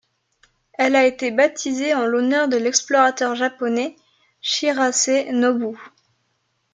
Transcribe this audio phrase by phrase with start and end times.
[0.79, 3.95] Elle a été baptisée en l'honneur de l'explorateur japonais
[4.41, 5.77] Shirase Nobu.